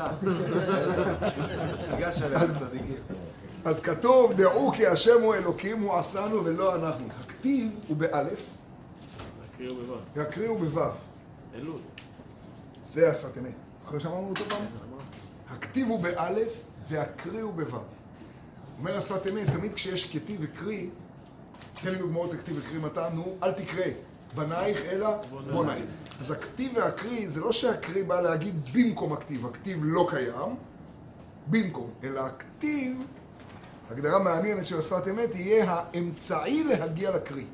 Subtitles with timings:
[3.64, 7.08] אז כתוב, דעו כי השם הוא אלוקים, הוא עשנו ולא אנחנו.
[7.20, 8.50] הכתיב הוא באלף,
[10.16, 10.80] הקריאו בו'.
[11.54, 11.78] אלול.
[12.82, 13.54] זה השפת אמת.
[13.86, 14.64] אחרי שאמרנו אותו פעם?
[15.50, 16.52] הכתיב הוא באלף
[16.88, 17.78] והקריא הוא בו'.
[18.78, 20.86] אומר השפת אמת, תמיד כשיש כתיב וקריא,
[21.82, 23.84] תן לי דוגמאות לכתיב וקריא מתי, נו, אל תקרא
[24.34, 25.08] בנייך אלא
[25.52, 25.84] בונייך.
[26.20, 30.56] אז הכתיב והקריא, זה לא שהקריא בא להגיד במקום הכתיב, הכתיב לא קיים,
[31.46, 33.04] במקום, אלא הכתיב,
[33.90, 37.44] הגדרה מעניינת של השפת אמת, יהיה האמצעי להגיע לקריא.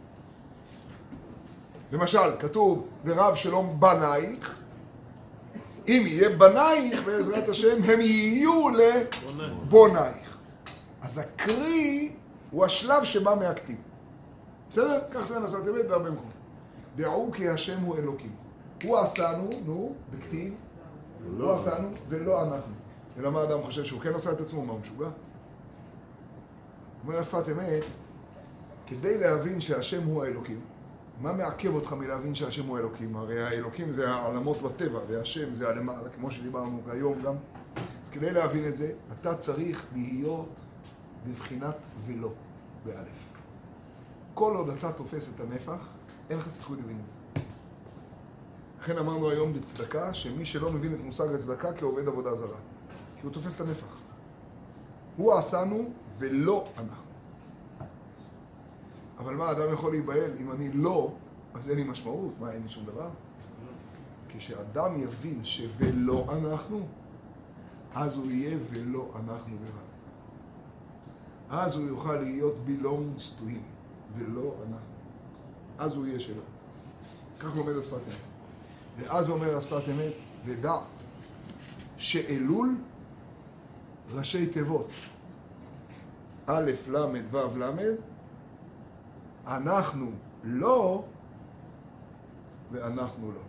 [1.93, 4.59] למשל, כתוב, ורב שלום בנייך,
[5.89, 10.39] אם יהיה בנייך, בעזרת השם, הם יהיו לבונייך.
[11.03, 12.13] אז הקרי
[12.51, 13.77] הוא השלב שבא מהכתיב.
[14.71, 15.01] בסדר?
[15.15, 16.36] כך טוען השפת אמת בהרבה מקומות.
[16.97, 18.33] דעו כי השם הוא אלוקים.
[18.83, 20.55] הוא עשנו, נו, בכתיב,
[21.39, 22.75] הוא עשנו ולא אנחנו.
[23.19, 25.09] אלא מה אדם חושב שהוא כן עשה את עצמו, מה הוא משוגע?
[27.05, 27.85] אומר השפת אמת,
[28.87, 30.61] כדי להבין שהשם הוא האלוקים,
[31.21, 33.17] מה מעכב אותך מלהבין שהשם הוא אלוקים?
[33.17, 37.35] הרי האלוקים זה העולמות בטבע, והשם זה הלמעלה, כמו שדיברנו היום גם.
[38.05, 40.61] אז כדי להבין את זה, אתה צריך להיות
[41.27, 42.33] בבחינת ולא,
[42.85, 43.27] באלף.
[44.35, 45.96] כל עוד אתה תופס את הנפח,
[46.31, 47.15] אין לך סיכוי להבין את זה.
[48.81, 52.59] לכן אמרנו היום בצדקה, שמי שלא מבין את מושג הצדקה כעובד עבודה זרה.
[53.17, 54.01] כי הוא תופס את הנפח.
[55.17, 57.11] הוא עשנו ולא אנחנו.
[59.19, 60.31] אבל מה, אדם יכול להיבהל?
[60.41, 61.13] אם אני לא,
[61.55, 62.33] אז אין לי משמעות.
[62.41, 63.09] מה, אין לי שום דבר?
[64.29, 66.87] כשאדם יבין ש"ולא אנחנו",
[67.95, 69.87] אז הוא יהיה ולא אנחנו לבד.
[71.51, 72.55] אז הוא יוכל להיות
[73.39, 73.63] to him,
[74.17, 74.96] ולא אנחנו.
[75.79, 76.43] אז הוא יהיה שלו.
[77.41, 78.17] כך לומד השפת אמת.
[78.99, 80.13] ואז אומר השפת אמת,
[80.45, 80.77] ודע
[81.97, 82.77] שאלול
[84.15, 84.89] ראשי תיבות
[86.47, 86.97] א', ל',
[87.31, 87.95] ו', ל',
[89.47, 90.11] אנחנו
[90.45, 91.05] לא
[92.73, 93.41] ואנחנו לא.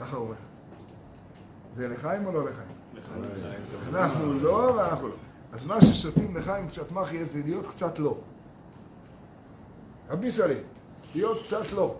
[0.00, 0.36] ככה הוא אומר.
[1.76, 2.68] זה לחיים או לא לחיים?
[3.88, 5.14] אנחנו לא ואנחנו לא.
[5.52, 8.18] אז מה ששותים לחיים קצת מחיה זה להיות קצת לא.
[10.08, 10.58] רבי סלי,
[11.14, 11.94] להיות קצת לא.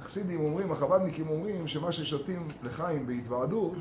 [0.00, 3.72] החסידים אומרים, החב"דניקים אומרים, שמה ששותים לחיים בהתוועדות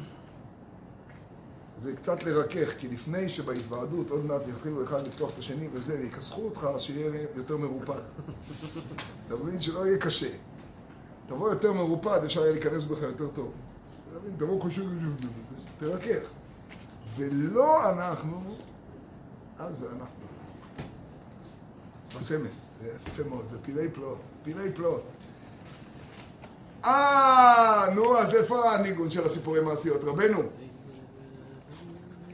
[1.77, 6.41] זה קצת לרכך, כי לפני שבהתוועדות עוד מעט יתחילו אחד לפתוח את השני וזה, ויכסחו
[6.41, 7.99] אותך, שיהיה יותר מרופד.
[9.27, 9.61] אתה מבין?
[9.61, 10.29] שלא יהיה קשה.
[11.27, 13.51] תבוא יותר מרופד, אפשר יהיה להיכנס בך יותר טוב.
[14.09, 14.35] אתה מבין?
[14.37, 14.81] תבוא קשה,
[15.79, 16.27] תרכך.
[17.15, 18.55] ולא אנחנו,
[19.57, 20.24] אז ואנחנו.
[22.19, 25.03] בסמס, זה יפה מאוד, זה פילי פלאות, פילי פלאות.
[26.85, 30.03] אה, נו, אז איפה הניגון של הסיפורי מעשיות?
[30.03, 30.41] רבנו,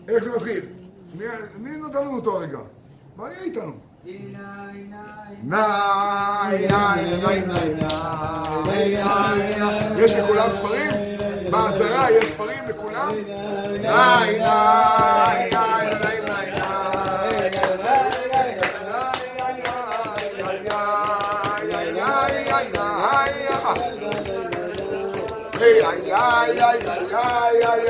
[0.07, 0.65] איך זה מתחיל?
[1.19, 1.25] מי,
[1.57, 2.59] מי נתן לנו אותו הרגע?
[3.17, 3.73] מה יהיה איתנו?
[9.97, 10.91] יש לכולם ספרים?
[11.51, 13.11] בעשרה יש ספרים לכולם?
[13.81, 15.70] ניי, ניי, ניי,
[26.20, 27.86] אתה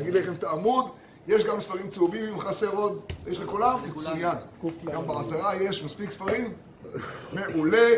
[0.00, 0.88] אגיד לכם את העמוד,
[1.28, 3.78] יש גם ספרים צהובים אם חסר עוד, יש לכולם?
[3.96, 4.36] מצוין.
[4.84, 6.52] גם בעשרה יש מספיק ספרים?
[7.32, 7.88] מעולה.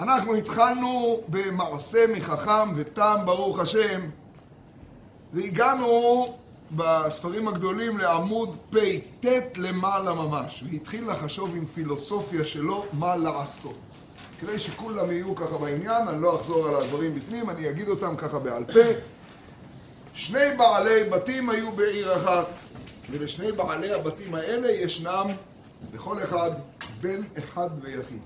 [0.00, 4.00] אנחנו התחלנו במעשה מחכם ותם, ברוך השם,
[5.32, 6.26] והגענו
[6.76, 13.74] בספרים הגדולים לעמוד פט למעלה ממש, והתחיל לחשוב עם פילוסופיה שלו מה לעשות.
[14.40, 18.38] כדי שכולם יהיו ככה בעניין, אני לא אחזור על הדברים בפנים, אני אגיד אותם ככה
[18.38, 18.80] בעל פה.
[20.14, 22.46] שני בעלי בתים היו בעיר אחת,
[23.10, 25.26] ולשני בעלי הבתים האלה ישנם
[25.94, 26.50] לכל אחד
[27.00, 28.20] בן אחד ויחיד.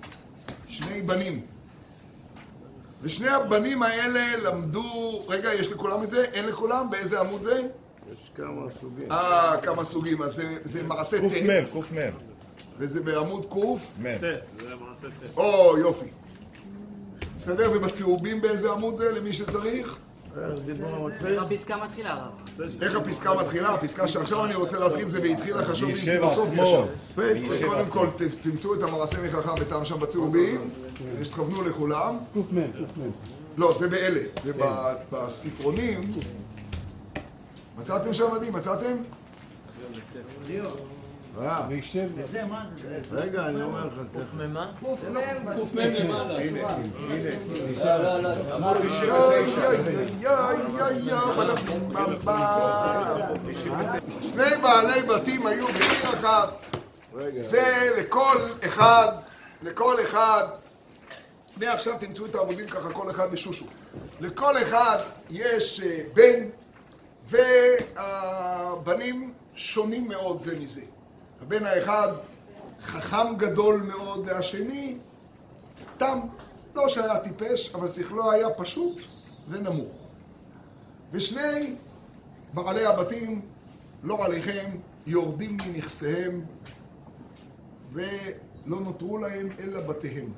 [0.69, 1.47] שני בנים.
[3.03, 5.19] ושני הבנים האלה למדו...
[5.29, 6.25] רגע, יש לכולם את זה?
[6.25, 6.91] אין לכולם?
[6.91, 7.63] באיזה עמוד זה?
[8.13, 9.13] יש כמה סוגים.
[9.13, 10.23] אה, כמה סוגים.
[10.23, 11.97] אז זה, זה מעשה קמ, ט', קמ.
[12.79, 13.57] וזה בעמוד ק'.
[14.03, 14.19] מ'.
[14.19, 14.23] ט,
[14.61, 15.37] זה המעשה ט.
[15.37, 16.07] או, יופי.
[17.41, 17.71] בסדר?
[17.75, 19.99] ובצהובים באיזה עמוד זה, למי שצריך?
[20.37, 22.33] איך דיברנו על הפסקה מתחילה הרב.
[22.83, 23.75] איך הפסקה מתחילה?
[23.75, 26.87] הפסקה שעכשיו אני רוצה להתחיל זה והתחיל לחשוב עם ויישב פילוסופיה עצמו.
[26.87, 27.21] שם.
[27.21, 27.91] ויישב קודם.
[27.91, 28.07] כל
[28.43, 30.71] תמצאו את המעשה מחכם ותם שם בצהובים,
[31.19, 32.19] ושתכוונו לכולם.
[33.57, 34.21] לא, זה באלה.
[34.45, 36.11] ובספרונים...
[37.79, 38.51] מצאתם שם עדי?
[38.51, 38.97] מצאתם?
[41.43, 42.09] אה, וישב
[43.13, 44.35] רגע, אני אומר לך, תכף.
[47.85, 48.59] לא, לא, לא.
[54.23, 56.49] שני בעלי בתים היו בעיר אחת,
[57.15, 59.09] ולכל אחד,
[59.63, 60.45] לכל אחד,
[61.57, 63.67] מעכשיו תמצאו את העמודים ככה, כל אחד בשושו.
[64.21, 64.99] לכל אחד
[65.31, 66.49] יש אה, בן,
[67.97, 70.81] והבנים שונים מאוד זה מזה.
[71.43, 72.13] הבן האחד
[72.83, 74.99] חכם גדול מאוד, והשני
[75.99, 76.19] תם.
[76.79, 78.99] לא שהיה טיפש, אבל שכלו היה פשוט
[79.49, 80.09] ונמוך.
[81.13, 81.75] ושני
[82.55, 83.41] בעלי הבתים,
[84.03, 84.71] לא עליכם,
[85.07, 86.45] יורדים מנכסיהם,
[87.93, 90.33] ולא נותרו להם אלא בתיהם.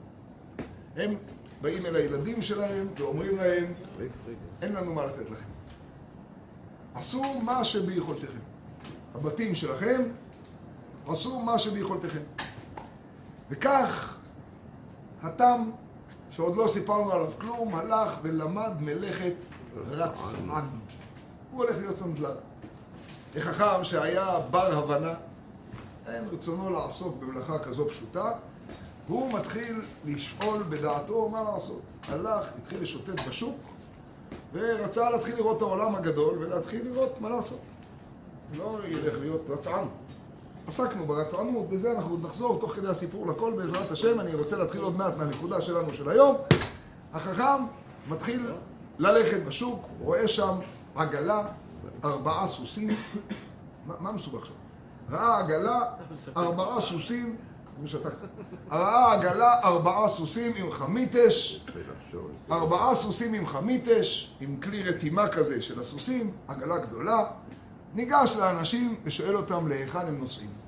[0.97, 1.15] הם
[1.63, 3.65] באים אל הילדים שלהם ואומרים להם,
[4.63, 5.51] אין לנו מה לתת לכם.
[6.95, 8.39] עשו מה שביכולתכם.
[9.15, 10.03] הבתים שלכם,
[11.13, 12.21] עשו מה שביכולתכם.
[13.51, 14.17] וכך
[15.23, 15.71] התם,
[16.31, 19.35] שעוד לא סיפרנו עליו כלום, הלך ולמד מלאכת
[19.87, 20.65] רצען.
[21.53, 22.35] הוא הולך להיות סנדלן.
[23.37, 25.15] החכם שהיה בר הבנה,
[26.07, 28.33] אין רצונו לעסוק במלאכה כזו פשוטה,
[29.09, 31.83] והוא מתחיל לשאול בדעתו מה לעשות.
[32.09, 33.57] הלך, התחיל לשוטט בשוק,
[34.53, 37.61] ורצה להתחיל לראות את העולם הגדול ולהתחיל לראות מה לעשות.
[38.57, 39.87] לא ילך להיות רצען.
[40.71, 44.21] עסקנו ברצענות, בזה אנחנו עוד נחזור תוך כדי הסיפור לכל בעזרת השם.
[44.21, 46.37] אני רוצה להתחיל עוד מעט מהנקודה שלנו של היום.
[47.13, 47.65] החכם
[48.09, 48.47] מתחיל
[48.99, 50.55] ללכת בשוק, רואה שם
[50.95, 51.43] עגלה,
[52.05, 52.89] ארבעה סוסים.
[53.87, 54.53] מה, מה מסובך שם?
[55.11, 55.83] ראה עגלה,
[56.37, 57.37] ארבעה סוסים.
[58.71, 61.67] ראה עגלה, ארבעה סוסים עם חמיתש,
[62.51, 67.25] ארבעה סוסים עם חמיתש, עם כלי רתימה כזה של הסוסים, עגלה גדולה.
[67.95, 70.60] ניגש לאנשים ושואל אותם להיכן הם נוסעים.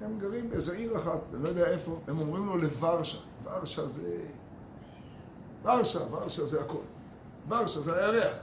[0.00, 3.18] הם גרים באיזו עיר אחת, אני לא יודע איפה, הם אומרים לו לוורשה.
[3.44, 4.18] ורשה זה...
[5.64, 6.78] ורשה, ורשה זה הכל.
[7.48, 8.34] ורשה זה הירח.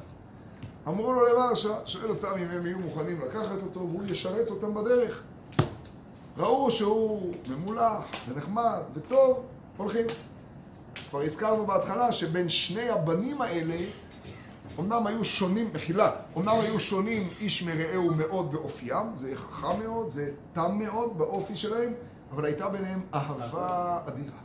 [0.87, 5.21] אמרו לו לוורשה, שואל אותם אם הם יהיו מוכנים לקחת אותו והוא ישרת אותם בדרך.
[6.37, 9.43] ראו שהוא ממולח ונחמד וטוב,
[9.77, 10.05] הולכים.
[11.09, 13.75] כבר הזכרנו בהתחלה שבין שני הבנים האלה
[14.79, 20.31] אמנם היו שונים, מחילה, אמנם היו שונים איש מרעהו מאוד באופיים, זה חכם מאוד, זה
[20.53, 21.93] תם מאוד באופי שלהם,
[22.31, 24.37] אבל הייתה ביניהם אהבה אדירה.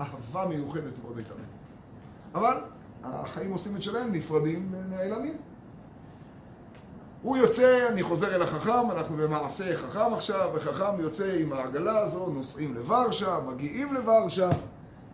[0.00, 1.52] אהבה מיוחדת מאוד הייתה ביניהם.
[2.34, 2.60] אבל
[3.04, 5.36] החיים עושים את שלהם, נפרדים ונעלמים.
[7.22, 12.30] הוא יוצא, אני חוזר אל החכם, אנחנו במעשה חכם עכשיו, וחכם יוצא עם העגלה הזו,
[12.30, 14.50] נוסעים לוורשה, מגיעים לוורשה,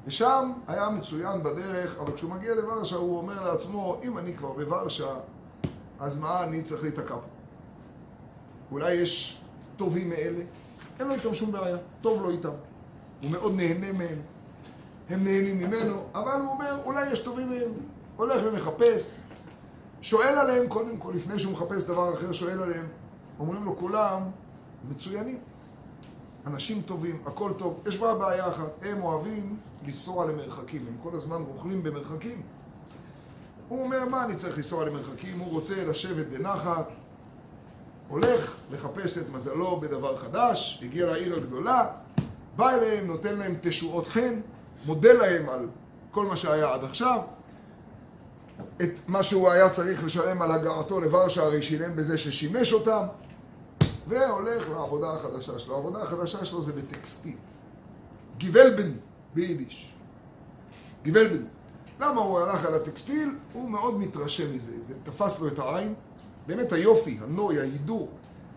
[0.06, 5.14] ושם היה מצוין בדרך, אבל כשהוא מגיע לוורשה הוא אומר לעצמו, אם אני כבר בוורשה,
[6.00, 7.20] אז מה אני צריך להיתקע פה?
[8.72, 9.40] אולי יש
[9.76, 10.44] טובים מאלה?
[10.98, 12.50] אין לו איתם שום בעיה, טוב לו איתם.
[13.22, 14.18] הוא מאוד נהנה מהם,
[15.10, 17.72] הם נהנים ממנו, אבל הוא אומר, אולי יש טובים מהם.
[18.16, 19.20] הולך ומחפש,
[20.00, 22.86] שואל עליהם קודם כל, לפני שהוא מחפש דבר אחר, שואל עליהם.
[23.38, 24.22] אומרים לו כולם,
[24.90, 25.38] מצוינים.
[26.46, 27.80] אנשים טובים, הכל טוב.
[27.86, 32.42] יש בה בעיה אחת, הם אוהבים לנסוע למרחקים, הם כל הזמן רוכלים במרחקים.
[33.68, 35.38] הוא אומר, מה אני צריך לנסוע למרחקים?
[35.38, 36.88] הוא רוצה לשבת בנחת,
[38.08, 41.86] הולך לחפש את מזלו בדבר חדש, הגיע לעיר הגדולה,
[42.56, 44.40] בא אליהם, נותן להם תשועות חן,
[44.86, 45.68] מודה להם על
[46.10, 47.20] כל מה שהיה עד עכשיו,
[48.82, 53.06] את מה שהוא היה צריך לשלם על הגעתו לוורשה, הרי שילם בזה ששימש אותם,
[54.08, 55.74] והולך לעבודה החדשה שלו.
[55.74, 57.36] העבודה החדשה שלו זה בטקסטיל.
[58.38, 58.92] גיבלבן
[59.34, 59.94] ביידיש.
[61.04, 61.44] גבלבן.
[62.00, 63.38] למה הוא הלך על הטקסטיל?
[63.52, 65.94] הוא מאוד מתרשם מזה, זה תפס לו את העין.
[66.46, 68.08] באמת היופי, הנוי, ההידור,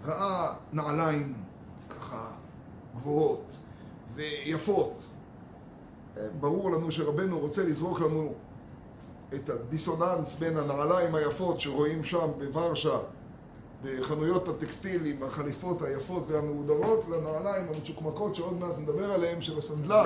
[0.05, 1.33] ראה נעליים
[1.89, 2.27] ככה
[2.95, 3.45] גבוהות
[4.15, 5.03] ויפות.
[6.17, 8.33] אה, ברור לנו שרבנו רוצה לזרוק לנו
[9.33, 12.97] את הדיסוננס בין הנעליים היפות שרואים שם בוורשה,
[13.83, 20.03] בחנויות הטקסטיל עם החליפות היפות והמהודרות, לנעליים המצ'וקמקות שעוד מעט נדבר עליהן, של הסנדלר,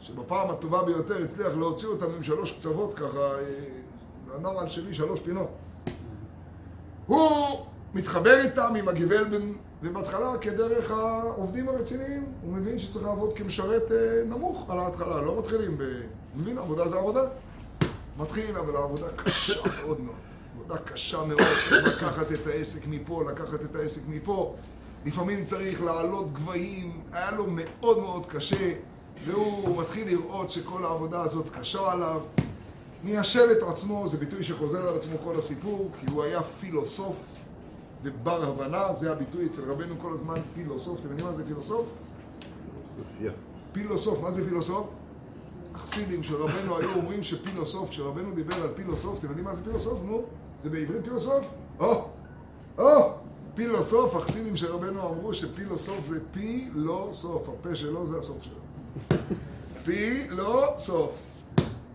[0.00, 3.40] שבפעם הטובה ביותר הצליח להוציא אותם עם שלוש קצוות ככה, אה,
[4.34, 5.48] הנעל שלי שלוש פינות.
[7.06, 14.24] הוא מתחבר איתם עם הגבלבן, ובהתחלה כדרך העובדים הרציניים, הוא מבין שצריך לעבוד כמשרת אה,
[14.26, 15.82] נמוך על ההתחלה, לא מתחילים ב...
[16.36, 17.22] מבין, עבודה זה עבודה.
[18.18, 20.33] מתחיל, אבל העבודה קשה מאוד מאוד.
[20.54, 24.54] עבודה קשה מאוד, צריך לקחת את העסק מפה, לקחת את העסק מפה.
[25.04, 28.72] לפעמים צריך לעלות גבהים, היה לו מאוד מאוד קשה,
[29.24, 32.20] והוא מתחיל לראות שכל העבודה הזאת קשה עליו.
[33.04, 37.36] מיישב את עצמו, זה ביטוי שחוזר על עצמו כל הסיפור, כי הוא היה פילוסוף
[38.02, 41.00] ובר הבנה, זה הביטוי אצל רבנו כל הזמן, פילוסוף.
[41.00, 41.86] אתם יודעים מה זה פילוסוף?
[43.72, 44.86] פילוסוף, מה זה פילוסוף?
[45.74, 50.00] החסידים של רבנו היו אומרים שפילוסוף, כשרבנו דיבר על פילוסוף, אתם יודעים מה זה פילוסוף?
[50.04, 50.24] נו,
[50.64, 51.44] זה בעברית פילוסוף?
[51.80, 52.08] או,
[52.78, 53.12] או,
[53.54, 59.18] פילוסוף, החסידים של רבנו אמרו שפילוסוף זה פי לא סוף, הפה שלו זה הסוף שלו.
[59.84, 61.12] פי לא סוף.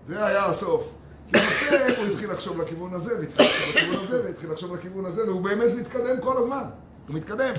[0.08, 0.94] זה היה הסוף.
[1.28, 5.28] כי בפה הוא התחיל לחשוב לכיוון הזה, והתחיל לחשוב לכיוון הזה, והתחיל לחשוב לכיוון הזה,
[5.28, 6.64] והוא באמת מתקדם כל הזמן.
[7.08, 7.54] הוא מתקדם.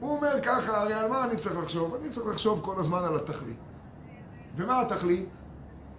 [0.00, 1.94] הוא אומר ככה, הרי על מה אני צריך לחשוב?
[1.94, 3.56] אני צריך לחשוב כל הזמן על התכלית.
[4.56, 5.28] ומה התכלית?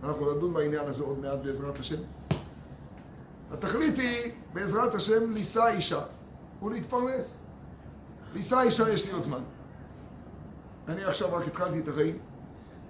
[0.04, 1.96] אנחנו נדון בעניין הזה עוד מעט בעזרת השם.
[3.52, 6.02] התכלית היא, בעזרת השם, לישא אישה
[6.64, 7.44] ולהתפרנס.
[8.34, 9.42] לישא אישה יש לי עוד זמן.
[10.88, 12.18] אני עכשיו רק התחלתי את החיים.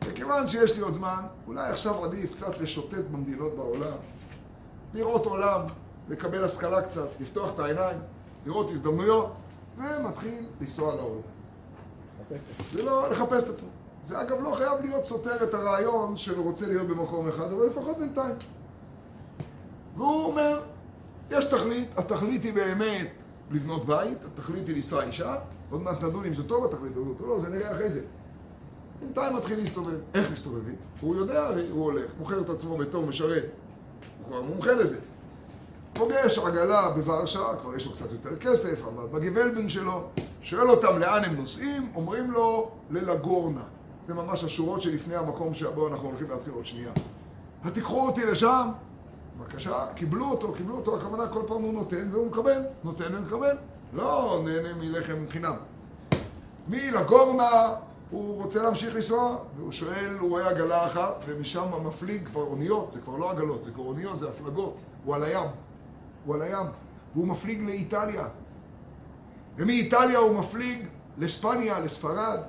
[0.05, 3.97] וכיוון שיש לי עוד זמן, אולי עכשיו עדיף קצת לשוטט במדינות בעולם,
[4.93, 5.61] לראות עולם,
[6.09, 7.97] לקבל השכלה קצת, לפתוח את העיניים,
[8.45, 9.33] לראות הזדמנויות,
[9.77, 11.21] ומתחיל לנסוע לעולם.
[12.71, 13.67] זה לא לחפש את עצמו.
[14.05, 17.97] זה אגב לא חייב להיות סותר את הרעיון של רוצה להיות במקום אחד, אבל לפחות
[17.97, 18.35] בינתיים.
[19.97, 20.61] והוא אומר,
[21.31, 23.07] יש תכלית, התכלית היא באמת
[23.51, 25.35] לבנות בית, התכלית היא לשא אישה,
[25.71, 28.01] עוד מעט נדון אם זה טוב התכלית הזאת או לא, זה נראה אחרי זה.
[28.99, 29.97] בינתיים מתחיל להסתובב.
[30.13, 30.75] איך מסתובבים?
[31.01, 33.43] הוא יודע, הוא הולך, מוכר את עצמו בתור משרת.
[33.43, 34.97] הוא כבר מומחה לזה.
[35.93, 40.07] פוגש עגלה בוורשה, כבר יש לו קצת יותר כסף, אבל בגבלבן שלו,
[40.41, 43.63] שואל אותם לאן הם נוסעים, אומרים לו ללגורנה.
[44.01, 46.91] זה ממש השורות שלפני המקום שבו אנחנו הולכים להתחיל עוד שנייה.
[47.63, 48.69] התיקחו אותי לשם,
[49.39, 53.57] בבקשה, קיבלו אותו, קיבלו אותו, הכוונה כל פעם הוא נותן והוא מקבל, נותן ומקבל.
[53.93, 55.55] לא נהנה מלחם חינם.
[56.67, 57.75] מלגורנה
[58.09, 63.01] הוא רוצה להמשיך לנסוע, והוא שואל, הוא רואה עגלה אחת, ומשם המפליג כבר אוניות, זה
[63.01, 65.47] כבר לא עגלות, זה כבר אוניות, זה הפלגות, הוא על הים,
[66.25, 66.65] הוא על הים,
[67.13, 68.27] והוא מפליג לאיטליה.
[69.57, 70.87] ומאיטליה הוא מפליג
[71.17, 72.39] לספניה, לספרד.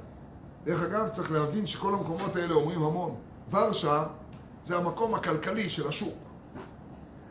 [0.64, 3.14] דרך אגב, צריך להבין שכל המקומות האלה אומרים המון.
[3.50, 4.04] ורשה
[4.62, 6.25] זה המקום הכלכלי של השוק.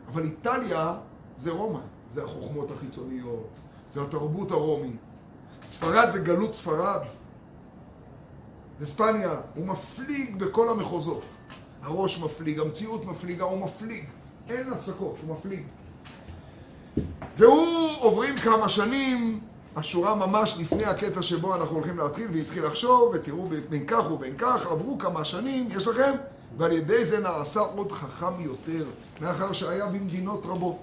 [0.08, 0.94] אבל איטליה
[1.36, 1.78] זה רומא,
[2.10, 3.48] זה החוכמות החיצוניות,
[3.90, 4.96] זה התרבות הרומית.
[5.66, 7.00] ספרד זה גלות ספרד.
[8.78, 11.22] זה ספניה, הוא מפליג בכל המחוזות.
[11.82, 14.04] הראש מפליג, המציאות מפליגה, הוא מפליג.
[14.48, 15.62] אין הפסקות, הוא מפליג.
[17.36, 19.40] והוא עוברים כמה שנים,
[19.76, 24.66] השורה ממש לפני הקטע שבו אנחנו הולכים להתחיל, והתחיל לחשוב, ותראו בין כך ובין כך,
[24.66, 26.12] עברו כמה שנים, יש לכם?
[26.56, 28.84] ועל ידי זה נעשה עוד חכם יותר,
[29.20, 30.78] מאחר שהיה במדינות רבות.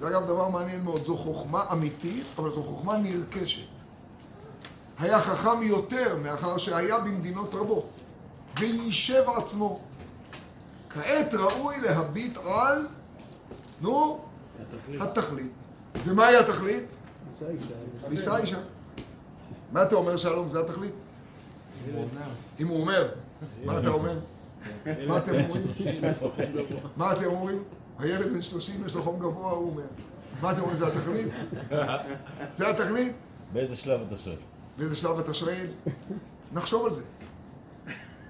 [0.00, 3.66] זה אגב דבר מעניין מאוד, זו חוכמה אמיתית, אבל זו חוכמה נרכשת.
[4.98, 7.90] היה חכם יותר מאחר שהיה במדינות רבות,
[8.58, 9.80] ויישב עצמו.
[10.88, 12.88] כעת ראוי להביט על,
[13.80, 14.20] נו,
[15.00, 15.52] התכלית.
[16.04, 16.84] ומהי התכלית?
[18.08, 18.58] לישא אישה.
[19.72, 20.48] מה אתה אומר שלום?
[20.48, 20.92] זה התכלית?
[22.60, 23.08] אם הוא אומר,
[23.64, 24.18] מה אתה אומר?
[25.08, 25.66] מה אתם אומרים?
[26.96, 27.62] מה אתם אומרים?
[27.98, 29.82] הילד בן 30 יש לו חום גבוה, הוא אומר.
[30.42, 30.78] מה אתם אומרים?
[30.78, 31.26] זה התכלית?
[32.54, 33.12] זה התכלית?
[33.52, 34.36] באיזה שלב אתה שואל?
[34.78, 35.66] באיזה שלב אתה שואל?
[36.52, 37.02] נחשוב על זה.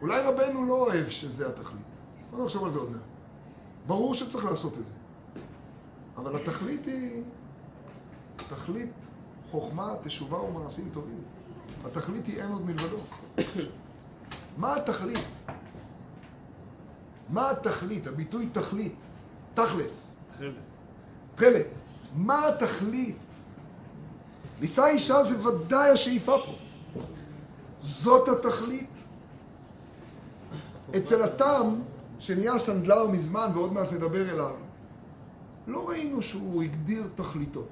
[0.01, 1.83] אולי רבנו לא אוהב שזה התכלית.
[2.31, 3.01] בוא נחשוב על זה עוד מעט.
[3.87, 4.93] ברור שצריך לעשות את זה.
[6.17, 7.23] אבל התכלית היא
[8.37, 8.93] תכלית
[9.51, 11.23] חוכמה, תשובה ומעשים טובים.
[11.85, 12.99] התכלית היא אין עוד מלבדו.
[14.57, 15.25] מה התכלית?
[17.31, 18.07] מה התכלית?
[18.07, 18.95] הביטוי תכלית,
[19.55, 20.55] תכלס, חלק.
[21.35, 21.67] תכלת.
[22.15, 23.17] מה התכלית?
[24.61, 26.53] לישא אישה זה ודאי השאיפה פה.
[27.79, 28.91] זאת התכלית.
[30.97, 31.75] אצל התם
[32.19, 34.57] שנהיה סנדלר מזמן ועוד מעט נדבר אליו,
[35.67, 37.69] לא ראינו שהוא הגדיר תכליתות.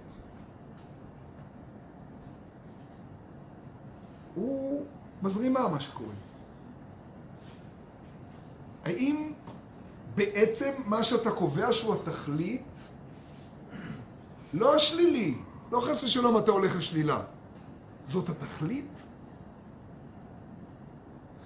[4.35, 4.85] הוא
[5.23, 6.15] מזרימה מה שקורה.
[8.85, 9.33] האם
[10.19, 12.81] בעצם מה שאתה קובע שהוא התכלית,
[14.55, 15.35] לא השלילי,
[15.73, 17.21] לא חס ושלום אתה הולך לשלילה,
[18.03, 19.03] זאת התכלית?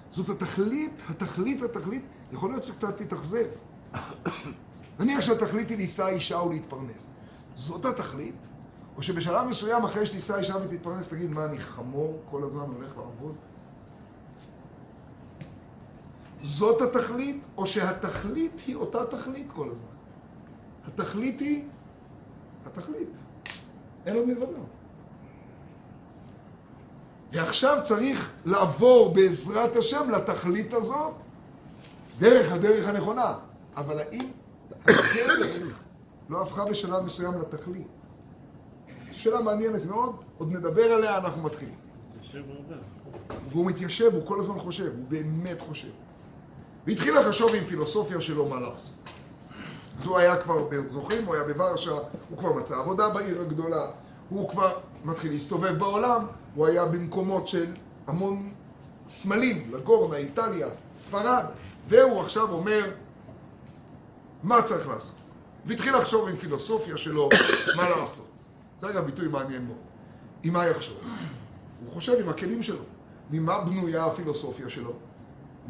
[0.09, 3.45] זאת התכלית, התכלית, התכלית, יכול להיות שקצת תתאכזב.
[4.99, 7.07] נניח שהתכלית היא לישא אישה ולהתפרנס.
[7.55, 8.47] זאת התכלית?
[8.97, 13.35] או שבשלב מסוים אחרי שתישא אישה ותתפרנס תגיד מה אני חמור כל הזמן הולך לעבוד?
[16.43, 19.85] זאת התכלית, או שהתכלית היא אותה תכלית כל הזמן.
[20.87, 21.63] התכלית היא
[22.65, 23.09] התכלית.
[24.05, 24.61] אין עוד מלבדו.
[27.31, 31.13] ועכשיו צריך לעבור בעזרת השם לתכלית הזאת
[32.19, 33.35] דרך הדרך הנכונה.
[33.75, 34.31] אבל האם
[34.85, 35.77] הדרך
[36.29, 37.87] לא הפכה בשלב מסוים לתכלית?
[39.11, 41.75] שאלה מעניינת מאוד, עוד נדבר עליה, אנחנו מתחילים.
[43.49, 45.89] והוא מתיישב, הוא כל הזמן חושב, הוא באמת חושב.
[46.87, 48.95] והתחיל לחשוב עם פילוסופיה שלו מה לעשות.
[49.99, 51.25] אז הוא היה כבר, זוכרים?
[51.25, 51.91] הוא היה בוורשה,
[52.29, 53.87] הוא כבר מצא עבודה בעיר הגדולה,
[54.29, 56.25] הוא כבר מתחיל להסתובב בעולם,
[56.55, 57.65] הוא היה במקומות של
[58.07, 58.51] המון
[59.07, 61.45] סמלים, לגורנה, איטליה, ספרד,
[61.87, 62.91] והוא עכשיו אומר,
[64.43, 65.15] מה צריך לעשות?
[65.65, 67.29] והתחיל לחשוב עם פילוסופיה שלו
[67.77, 68.27] מה לעשות.
[68.79, 69.77] זה אגב ביטוי מעניין מאוד.
[70.43, 70.97] עם מה יחשוב?
[71.85, 72.83] הוא חושב עם הכלים שלו.
[73.31, 74.93] ממה בנויה הפילוסופיה שלו?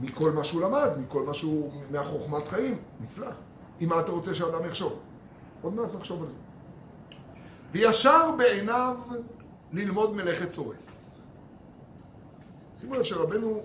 [0.02, 2.78] מכל מה שהוא למד, מכל מה שהוא, מהחוכמת חיים.
[3.02, 3.28] נפלא.
[3.80, 5.00] עם מה אתה רוצה שאדם יחשוב?
[5.62, 6.36] עוד מעט נחשוב על זה.
[7.72, 8.98] וישר בעיניו
[9.72, 10.76] ללמוד מלאכת צורף.
[12.78, 13.62] שימו לב שרבנו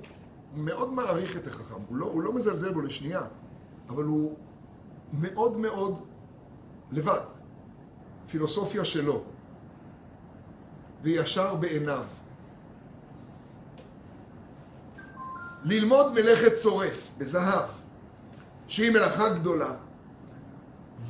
[0.54, 3.22] מאוד מעריך את החכם, הוא לא, הוא לא מזלזל בו לשנייה,
[3.88, 4.36] אבל הוא
[5.12, 6.02] מאוד מאוד
[6.92, 7.20] לבד.
[8.26, 9.22] פילוסופיה שלו.
[11.02, 12.04] וישר בעיניו.
[15.68, 17.64] ללמוד מלאכת צורף בזהב,
[18.66, 19.70] שהיא מלאכה גדולה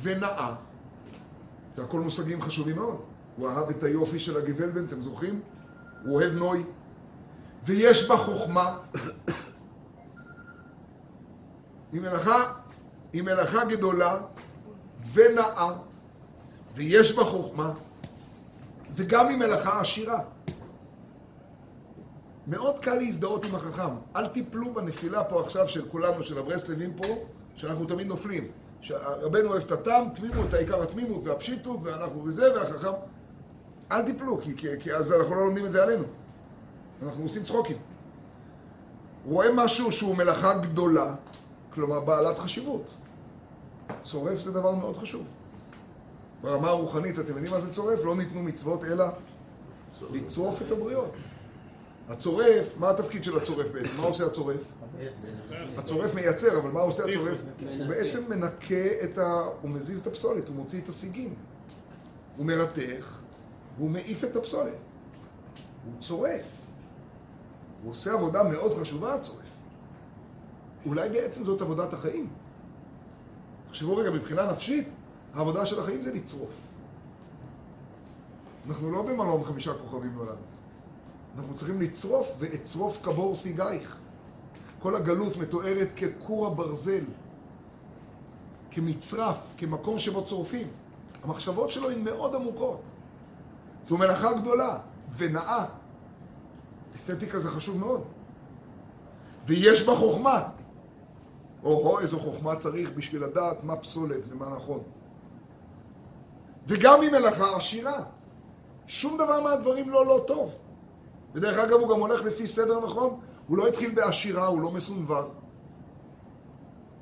[0.01, 0.53] ונאה.
[1.75, 3.01] זה הכל מושגים חשובים מאוד.
[3.37, 5.41] הוא אהב את היופי של הגבלבן, אתם זוכרים?
[6.05, 6.63] הוא אוהב נוי.
[7.65, 8.77] ויש בה חוכמה.
[11.91, 12.53] היא מלאכה,
[13.13, 14.17] היא מלאכה גדולה
[15.13, 15.73] ונאה,
[16.75, 17.73] ויש בה חוכמה,
[18.95, 20.19] וגם היא מלאכה עשירה.
[22.49, 23.95] מאוד קל להזדהות עם החכם.
[24.15, 27.07] אל תיפלו בנפילה פה עכשיו של כולנו, של הברסלבים פה,
[27.55, 28.47] שאנחנו תמיד נופלים.
[28.81, 32.91] שרבנו אוהב את הטעם, תמימות, העיקר התמימות והפשיטות, ואנחנו וזה, והחכם...
[33.91, 36.03] אל תיפלו, כי, כי, כי אז אנחנו לא לומדים את זה עלינו.
[37.03, 37.77] אנחנו עושים צחוקים.
[39.25, 41.15] רואה משהו שהוא מלאכה גדולה,
[41.73, 42.83] כלומר בעלת חשיבות.
[44.03, 45.25] צורף זה דבר מאוד חשוב.
[46.41, 47.99] ברמה הרוחנית, אתם יודעים מה זה צורף?
[48.03, 49.05] לא ניתנו מצוות אלא
[50.11, 51.11] לצרוף את הבריות.
[52.09, 53.97] הצורף, מה התפקיד של הצורף בעצם?
[53.97, 54.61] מה עושה הצורף?
[55.77, 57.37] הצורף מייצר, אבל מה עושה הצורף?
[57.61, 59.45] הוא בעצם מנקה את ה...
[59.61, 61.33] הוא מזיז את הפסולת, הוא מוציא את הסיגים.
[62.37, 63.19] הוא מרתך,
[63.77, 64.73] והוא מעיף את הפסולת.
[65.85, 66.45] הוא צורף.
[67.83, 69.39] הוא עושה עבודה מאוד חשובה, הצורף.
[70.85, 72.29] אולי בעצם זאת עבודת החיים.
[73.67, 74.87] תחשבו רגע, מבחינה נפשית,
[75.33, 76.53] העבודה של החיים זה לצרוף.
[78.69, 80.48] אנחנו לא במלון חמישה כוכבים נולדנו.
[81.37, 83.97] אנחנו צריכים לצרוף, ואצרוף כבור סיגייך.
[84.79, 87.03] כל הגלות מתוארת ככור הברזל,
[88.71, 90.67] כמצרף, כמקום שבו צורפים.
[91.23, 92.81] המחשבות שלו הן מאוד עמוקות.
[93.83, 94.79] זו מלאכה גדולה
[95.17, 95.65] ונאה.
[96.95, 98.03] אסתטיקה זה חשוב מאוד.
[99.45, 100.49] ויש בה חוכמה.
[101.63, 104.83] או-הו, איזו חוכמה צריך בשביל לדעת מה פסולת ומה נכון.
[106.67, 108.03] וגם היא מלאכה עשירה.
[108.87, 110.55] שום דבר מהדברים לא לא טוב.
[111.33, 115.29] ודרך אגב, הוא גם הולך לפי סדר נכון, הוא לא התחיל בעשירה, הוא לא מסונבר.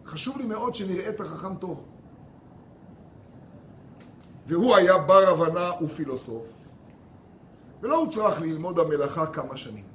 [0.05, 1.83] חשוב לי מאוד שנראה את החכם טוב.
[4.47, 6.45] והוא היה בר הבנה ופילוסוף,
[7.81, 9.85] ולא הוצרך ללמוד המלאכה כמה שנים.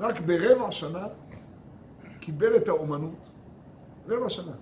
[0.00, 1.06] רק ברבע שנה
[2.20, 3.28] קיבל את האומנות,
[4.08, 4.52] רבע שנה.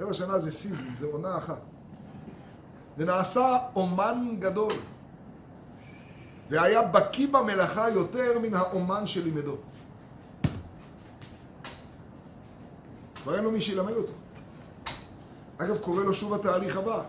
[0.00, 1.60] רבע שנה זה season, זה עונה אחת.
[2.98, 4.72] ונעשה אומן גדול.
[6.50, 9.56] והיה בקיא במלאכה יותר מן האומן שלימדו.
[13.22, 14.12] כבר אין לו מי שילמד אותו.
[15.58, 17.02] אגב, קורה לו שוב התהליך הבא.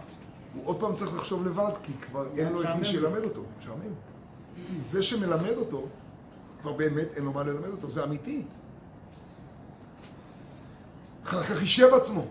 [0.53, 3.41] הוא עוד פעם צריך לחשוב לבד, כי כבר אין לו את מי שילמד אותו.
[3.59, 3.93] משעמם.
[4.81, 5.87] זה שמלמד אותו,
[6.61, 7.89] כבר באמת אין לו מה ללמד אותו.
[7.89, 8.43] זה אמיתי.
[11.23, 12.25] אחר כך יישב עצמו.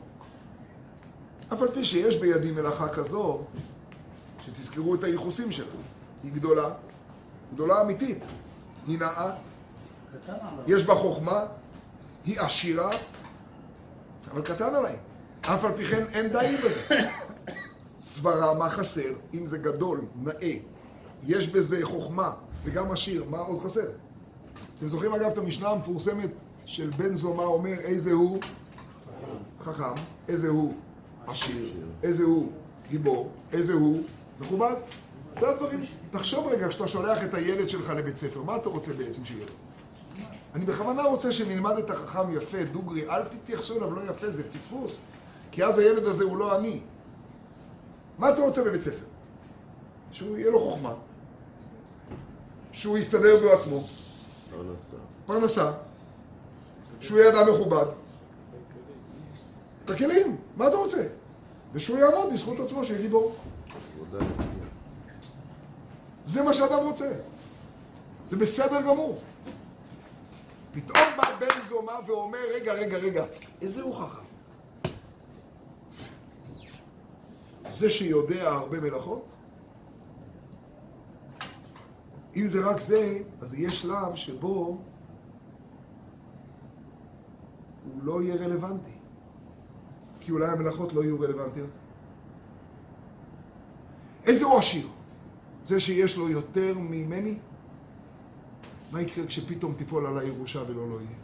[1.53, 3.41] אף על פי שיש בידי מלאכה כזו,
[4.41, 5.67] שתזכרו את הייחוסים שלה.
[6.23, 6.69] היא גדולה,
[7.55, 8.19] גדולה אמיתית.
[8.87, 9.31] היא נאה,
[10.67, 11.45] יש בה חוכמה,
[12.25, 12.91] היא עשירה,
[14.33, 14.97] אבל קטן עליי.
[15.41, 16.97] אף על פי כן אין די בזה.
[18.01, 19.13] סברה, מה חסר?
[19.35, 20.57] אם זה גדול, נאה,
[21.27, 22.33] יש בזה חוכמה
[22.65, 23.91] וגם עשיר, מה עוד חסר?
[24.79, 26.31] אתם זוכרים אגב את המשנה המפורסמת
[26.65, 28.41] של בן זומא אומר איזה הוא
[29.65, 29.95] חכם,
[30.29, 30.75] איזה הוא
[31.27, 32.53] עשיר, איזה הוא
[32.91, 34.03] גיבור, איזה הוא
[34.41, 34.75] מכובד?
[35.39, 35.81] זה הדברים.
[36.11, 39.53] תחשוב רגע, כשאתה שולח את הילד שלך לבית ספר, מה אתה רוצה בעצם שיהיה לו?
[40.55, 44.99] אני בכוונה רוצה שנלמד את החכם יפה, דוגרי, אל תתייחסו אליו לא יפה, זה פספוס.
[45.51, 46.81] כי אז הילד הזה הוא לא אני.
[48.19, 49.05] מה אתה רוצה בבית ספר?
[50.13, 50.95] שהוא יהיה לו חוכמה,
[52.73, 53.85] שהוא יסתדר בעצמו,
[55.27, 55.73] פרנסה.
[57.01, 57.87] שהוא יהיה אדם מכובד.
[59.85, 61.07] את הכלים, מה אתה רוצה?
[61.73, 63.37] ושהוא יעמוד בזכות עצמו, שיהיה גיבור.
[66.31, 67.13] זה מה שאדם רוצה.
[68.27, 69.19] זה בסדר גמור.
[70.73, 73.25] פתאום בא בן זומא ואומר, רגע, רגע, רגע,
[73.61, 74.25] איזה הוא חכם?
[77.65, 79.33] זה שיודע הרבה מלאכות?
[82.37, 84.79] אם זה רק זה, אז יש שלב שבו
[87.85, 88.97] הוא לא יהיה רלוונטי.
[90.21, 91.71] כי אולי המלאכות לא יהיו רלוונטיות.
[94.25, 94.89] איזה הוא עשיר?
[95.71, 97.35] זה שיש לו יותר ממני?
[98.93, 101.17] מה יקרה כשפתאום תיפול עליי ירושה ולא לא יהיה?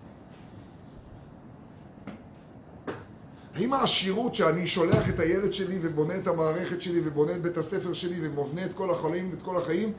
[3.55, 7.93] האם העשירות שאני שולח את הילד שלי ובונה את המערכת שלי ובונה את בית הספר
[7.93, 9.93] שלי ומבנה את כל החיים ואת כל החיים,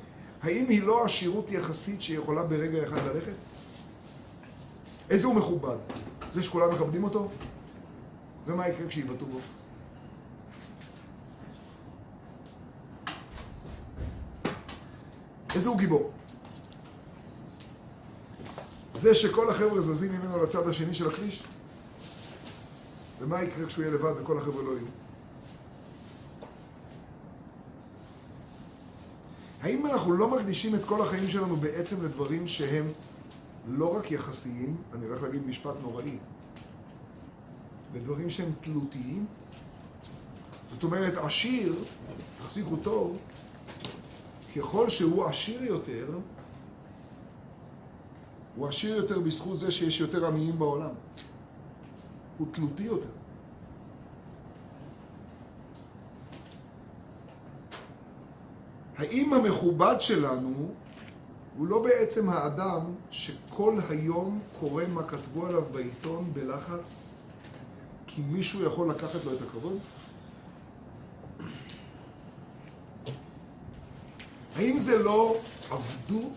[0.44, 3.38] האם היא לא עשירות יחסית שיכולה ברגע אחד ללכת?
[5.10, 5.78] איזה הוא מכובד?
[6.34, 7.28] זה שכולם מכבדים אותו?
[8.48, 9.40] ומה יקרה כשיבעטו בו?
[15.58, 16.12] איזה הוא גיבור?
[18.91, 21.43] זה שכל החבר'ה זזים ממנו לצד השני של הכביש?
[23.20, 24.88] ומה יקרה כשהוא יהיה לבד וכל החבר'ה לא יהיו?
[29.62, 32.86] האם אנחנו לא מקדישים את כל החיים שלנו בעצם לדברים שהם
[33.67, 36.17] לא רק יחסיים, אני הולך להגיד משפט נוראי,
[37.96, 39.26] לדברים שהם תלותיים?
[40.74, 41.76] זאת אומרת, עשיר,
[42.43, 43.17] תחזיקו טוב,
[44.58, 46.08] ככל שהוא עשיר יותר,
[48.56, 50.89] הוא עשיר יותר בזכות זה שיש יותר עניים בעולם.
[52.38, 53.10] הוא תלותי יותר.
[58.98, 60.72] האם המכובד שלנו
[61.58, 67.10] הוא לא בעצם האדם שכל היום קורא מה כתבו עליו בעיתון בלחץ
[68.08, 69.78] כי מישהו יכול לקחת לו את הכבוד?
[74.58, 75.36] האם זה לא
[75.72, 76.32] עבדות?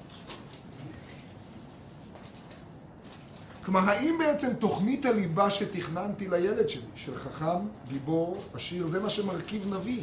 [3.65, 9.75] כלומר, האם בעצם תוכנית הליבה שתכננתי לילד שלי, של חכם, גיבור, עשיר, זה מה שמרכיב
[9.75, 10.03] נביא?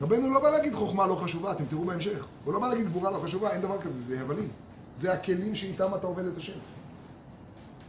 [0.00, 2.24] רבנו לא בא להגיד חוכמה לא חשובה, אתם תראו בהמשך.
[2.44, 4.48] הוא לא בא להגיד גבורה לא חשובה, אין דבר כזה, זה הבלים.
[4.94, 6.58] זה הכלים שאיתם אתה עובד את השם.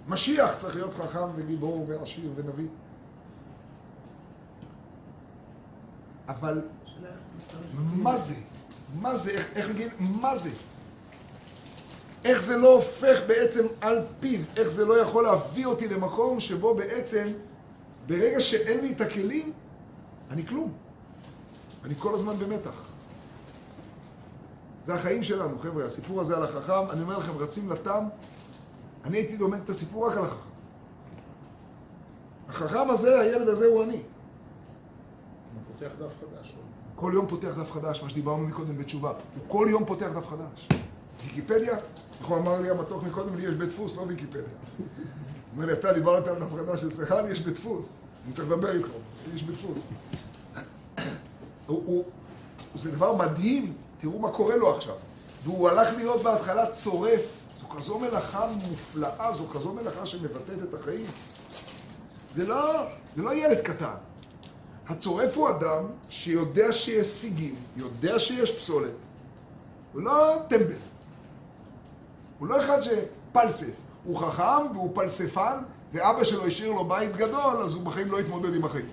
[0.07, 2.67] משיח צריך להיות חכם וגיבור ועשיר ונביא.
[6.27, 6.61] אבל
[7.73, 8.35] מה זה?
[9.01, 9.31] מה זה?
[9.31, 9.91] איך, איך נגיד?
[9.99, 10.49] מה זה?
[12.25, 14.39] איך זה לא הופך בעצם על פיו?
[14.57, 17.27] איך זה לא יכול להביא אותי למקום שבו בעצם
[18.07, 19.53] ברגע שאין לי את הכלים,
[20.29, 20.73] אני כלום.
[21.83, 22.87] אני כל הזמן במתח.
[24.85, 25.85] זה החיים שלנו, חבר'ה.
[25.85, 28.03] הסיפור הזה על החכם, אני אומר לכם, רצים לתם,
[29.05, 30.49] אני הייתי לומד את הסיפור רק על החכם.
[32.49, 34.01] החכם הזה, הילד הזה הוא אני.
[35.67, 36.55] פותח דף חדש.
[36.99, 39.09] כל יום פותח דף חדש, מה שדיברנו מקודם בתשובה.
[39.09, 40.67] הוא כל יום פותח דף חדש.
[41.23, 41.77] ויקיפדיה,
[42.19, 44.41] איך הוא אמר לי המתוק מקודם, לי יש בית דפוס, לא ויקיפדיה.
[44.41, 44.87] הוא
[45.53, 47.93] אומר לי, אתה דיברת על דף חדש אצלך, לי יש בית דפוס.
[48.25, 48.87] אני צריך לדבר איתך,
[49.27, 49.77] לי יש בית דפוס.
[52.83, 54.95] זה דבר מדהים, תראו מה קורה לו עכשיו.
[55.43, 57.21] והוא הלך להיות בהתחלה צורף.
[57.59, 61.05] זו כזו מלאכה מופלאה, זו כזו מלאכה שמבטאת את החיים.
[62.35, 63.95] זה לא, זה לא ילד קטן.
[64.89, 68.91] הצורף הוא אדם שיודע שיש סיגים, יודע שיש פסולת.
[69.93, 70.73] הוא לא טמבל.
[72.39, 73.75] הוא לא אחד שפלסף.
[74.03, 75.57] הוא חכם והוא פלספן,
[75.93, 78.89] ואבא שלו השאיר לו בית גדול, אז הוא בחיים לא יתמודד עם החיים.